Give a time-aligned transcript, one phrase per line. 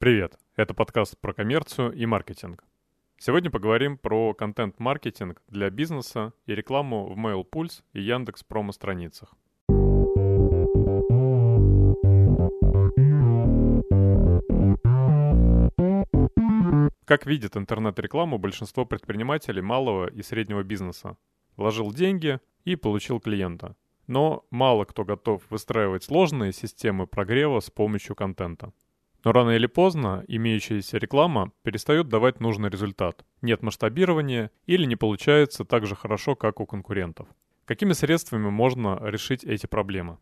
[0.00, 0.38] Привет!
[0.54, 2.62] Это подкаст про коммерцию и маркетинг.
[3.18, 9.34] Сегодня поговорим про контент-маркетинг для бизнеса и рекламу в MailPulse и Яндекс промо-страницах.
[17.04, 21.16] Как видит интернет-рекламу большинство предпринимателей малого и среднего бизнеса?
[21.56, 23.74] Вложил деньги и получил клиента.
[24.06, 28.72] Но мало кто готов выстраивать сложные системы прогрева с помощью контента.
[29.24, 33.24] Но рано или поздно имеющаяся реклама перестает давать нужный результат.
[33.42, 37.28] Нет масштабирования или не получается так же хорошо, как у конкурентов.
[37.64, 40.18] Какими средствами можно решить эти проблемы?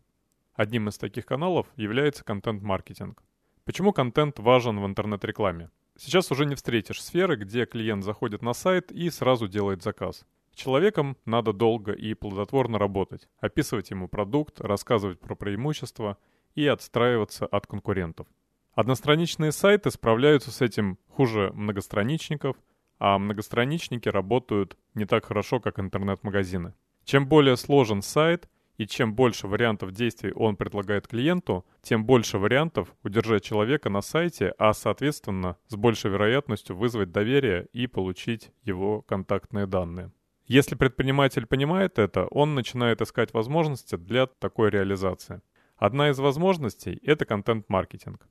[0.55, 3.21] Одним из таких каналов является контент-маркетинг.
[3.63, 5.69] Почему контент важен в интернет-рекламе?
[5.95, 10.25] Сейчас уже не встретишь сферы, где клиент заходит на сайт и сразу делает заказ.
[10.53, 16.17] Человеком надо долго и плодотворно работать, описывать ему продукт, рассказывать про преимущества
[16.55, 18.27] и отстраиваться от конкурентов.
[18.77, 22.57] Одностраничные сайты справляются с этим хуже многостраничников,
[22.99, 26.75] а многостраничники работают не так хорошо, как интернет-магазины.
[27.03, 28.47] Чем более сложен сайт
[28.77, 34.53] и чем больше вариантов действий он предлагает клиенту, тем больше вариантов удержать человека на сайте,
[34.59, 40.11] а соответственно с большей вероятностью вызвать доверие и получить его контактные данные.
[40.45, 45.41] Если предприниматель понимает это, он начинает искать возможности для такой реализации.
[45.77, 48.27] Одна из возможностей– это контент-маркетинг.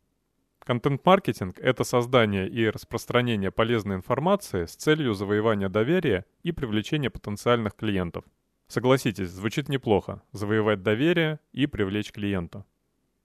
[0.67, 8.25] Контент-маркетинг– это создание и распространение полезной информации с целью завоевания доверия и привлечения потенциальных клиентов.
[8.67, 12.65] Согласитесь, звучит неплохо– завоевать доверие и привлечь клиента.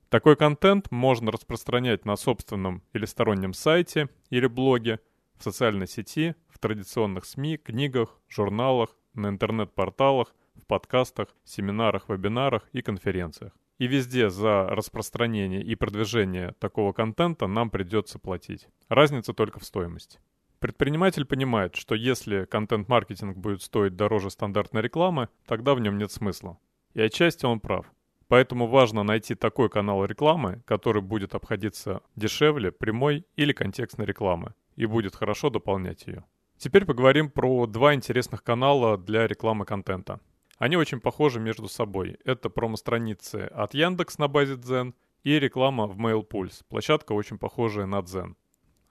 [0.10, 5.00] Такой контент можно распространять на собственном или стороннем сайте или блоге,
[5.36, 12.84] в социальной сети, в традиционных СМИ, книгах, журналах, на интернет-порталах, в подкастах, семинарах, вебинарах и
[12.84, 13.54] конференциях.
[13.82, 18.68] И везде за распространение и продвижение такого контента нам придется платить.
[18.90, 20.20] Разница только в стоимости.
[20.60, 26.60] Предприниматель понимает, что если контент-маркетинг будет стоить дороже стандартной рекламы, тогда в нем нет смысла.
[26.94, 27.92] И отчасти он прав.
[28.28, 34.86] Поэтому важно найти такой канал рекламы, который будет обходиться дешевле прямой или контекстной рекламы и
[34.86, 36.24] будет хорошо дополнять ее.
[36.56, 40.20] Теперь поговорим про два интересных канала для рекламы контента.
[40.62, 42.20] Они очень похожи между собой.
[42.24, 46.64] Это промо-страницы от Яндекс на базе Zen и реклама в MailPulse.
[46.70, 48.36] Площадка очень похожая на Zen.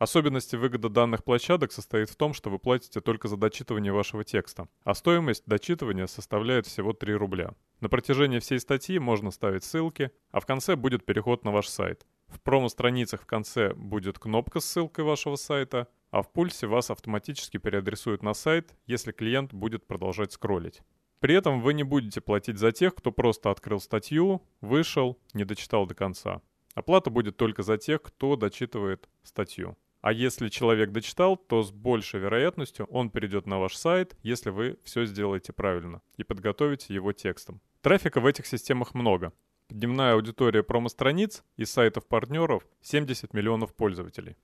[0.01, 4.67] Особенности выгода данных площадок состоит в том, что вы платите только за дочитывание вашего текста,
[4.83, 7.55] а стоимость дочитывания составляет всего 3 рубля.
[7.79, 12.05] На протяжении всей статьи можно ставить ссылки, а в конце будет переход на ваш сайт.
[12.27, 17.59] В промо-страницах в конце будет кнопка с ссылкой вашего сайта, а в пульсе вас автоматически
[17.59, 20.83] переадресуют на сайт, если клиент будет продолжать скроллить.
[21.21, 25.87] При этом вы не будете платить за тех, кто просто открыл статью, вышел, не дочитал
[25.87, 26.41] до конца.
[26.75, 29.77] Оплата будет только за тех, кто дочитывает статью.
[30.01, 34.79] А если человек дочитал, то с большей вероятностью он перейдет на ваш сайт, если вы
[34.83, 37.61] все сделаете правильно и подготовите его текстом.
[37.83, 39.35] Трафика в этих системах много.
[39.69, 44.37] Дневная аудитория промо-страниц и сайтов-партнеров 70 миллионов пользователей.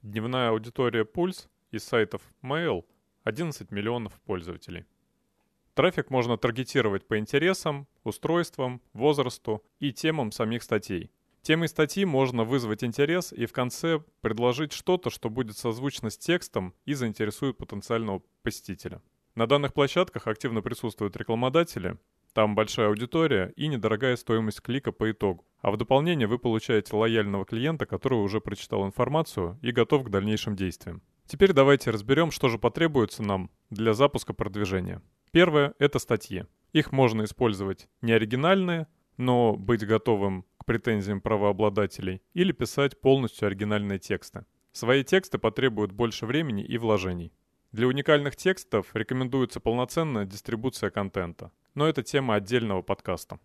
[0.00, 2.86] Дневная аудитория Пульс и сайтов Mail
[3.24, 4.86] 11 миллионов пользователей.
[5.74, 11.10] Трафик можно таргетировать по интересам, устройствам, возрасту и темам самих статей.
[11.42, 16.74] Темой статьи можно вызвать интерес и в конце предложить что-то, что будет созвучно с текстом
[16.84, 19.02] и заинтересует потенциального посетителя.
[19.34, 21.98] На данных площадках активно присутствуют рекламодатели,
[22.34, 25.44] там большая аудитория и недорогая стоимость клика по итогу.
[25.60, 30.56] А в дополнение вы получаете лояльного клиента, который уже прочитал информацию и готов к дальнейшим
[30.56, 31.02] действиям.
[31.26, 35.00] Теперь давайте разберем, что же потребуется нам для запуска продвижения.
[35.34, 36.44] Первое– это статьи.
[36.72, 38.86] Их можно использовать не оригинальные,
[39.16, 44.46] но быть готовым к претензиям правообладателей или писать полностью оригинальные тексты.
[44.70, 47.32] Свои тексты потребуют больше времени и вложений.
[47.72, 53.40] Для уникальных текстов рекомендуется полноценная дистрибуция контента, но это тема отдельного подкаста.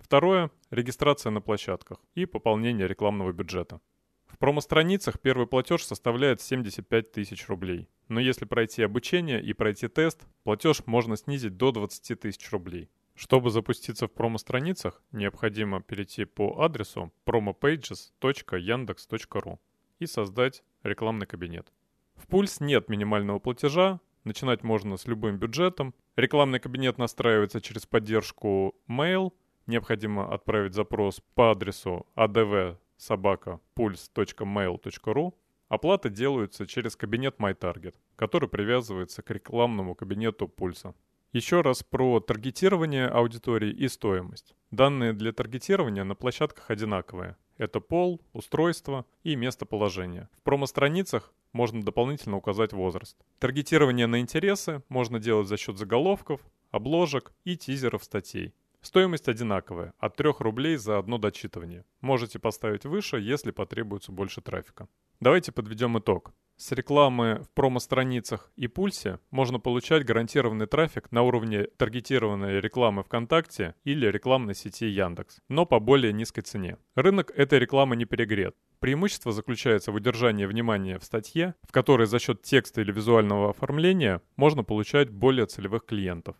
[0.00, 3.80] Второе– регистрация на площадках и пополнение рекламного бюджета.
[4.28, 7.88] В промо-страницах первый платеж составляет 75 тысяч рублей.
[8.08, 12.88] Но если пройти обучение и пройти тест, платеж можно снизить до 20 тысяч рублей.
[13.14, 19.58] Чтобы запуститься в промо-страницах, необходимо перейти по адресу promopages.yandex.ru
[19.98, 21.72] и создать рекламный кабинет.
[22.14, 25.96] В Пульс нет минимального платежа, начинать можно с любым бюджетом.
[26.14, 29.32] Рекламный кабинет настраивается через поддержку Mail.
[29.66, 35.34] Необходимо отправить запрос по адресу adv собака puls.mail.ru
[35.68, 40.94] Оплата делается через кабинет MyTarget, который привязывается к рекламному кабинету Пульса.
[41.32, 44.54] Еще раз про таргетирование аудитории и стоимость.
[44.70, 47.36] Данные для таргетирования на площадках одинаковые.
[47.58, 50.30] Это пол, устройство и местоположение.
[50.38, 53.18] В промо-страницах можно дополнительно указать возраст.
[53.38, 56.40] Таргетирование на интересы можно делать за счет заголовков,
[56.70, 58.54] обложек и тизеров статей.
[58.80, 61.84] Стоимость одинаковая, от 3 рублей за одно дочитывание.
[62.00, 64.88] Можете поставить выше, если потребуется больше трафика.
[65.20, 66.32] Давайте подведем итог.
[66.56, 73.76] С рекламы в промо-страницах и пульсе можно получать гарантированный трафик на уровне таргетированной рекламы ВКонтакте
[73.84, 76.78] или рекламной сети Яндекс, но по более низкой цене.
[76.96, 78.56] Рынок этой рекламы не перегрет.
[78.80, 84.20] Преимущество заключается в удержании внимания в статье, в которой за счет текста или визуального оформления
[84.34, 86.36] можно получать более целевых клиентов.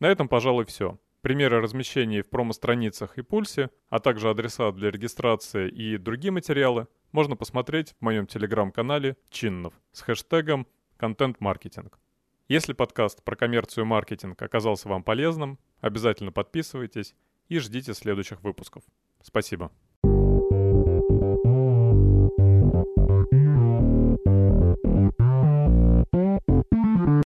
[0.00, 0.98] На этом, пожалуй, все
[1.28, 7.36] примеры размещений в промо-страницах и пульсе, а также адреса для регистрации и другие материалы можно
[7.36, 10.66] посмотреть в моем телеграм-канале Чиннов с хэштегом
[10.96, 11.98] «Контент-маркетинг».
[12.48, 17.14] Если подкаст про коммерцию и маркетинг оказался вам полезным, обязательно подписывайтесь
[17.50, 18.82] и ждите следующих выпусков.
[19.20, 19.70] Спасибо.